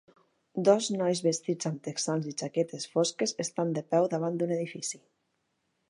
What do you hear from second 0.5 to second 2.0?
Dos nois vestits amb